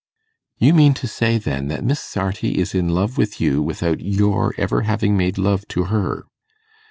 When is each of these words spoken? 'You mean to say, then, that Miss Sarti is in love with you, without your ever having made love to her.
'You 0.57 0.73
mean 0.73 0.95
to 0.95 1.07
say, 1.07 1.37
then, 1.37 1.67
that 1.67 1.83
Miss 1.83 1.99
Sarti 1.99 2.57
is 2.57 2.73
in 2.73 2.89
love 2.89 3.19
with 3.19 3.39
you, 3.39 3.61
without 3.61 3.99
your 4.01 4.51
ever 4.57 4.81
having 4.81 5.15
made 5.15 5.37
love 5.37 5.67
to 5.67 5.83
her. 5.93 6.25